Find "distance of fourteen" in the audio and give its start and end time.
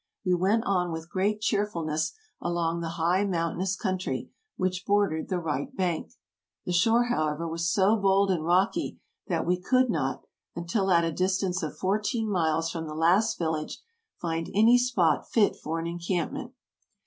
11.11-12.31